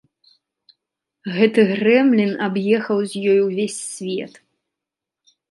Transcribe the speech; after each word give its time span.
Гэты 1.35 1.61
грэмлін 1.71 2.33
аб'ехаў 2.47 2.97
з 3.13 3.23
ёй 3.35 3.39
увесь 3.47 3.79
свет. 3.93 4.33